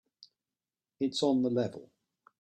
[0.99, 1.91] It's on the level.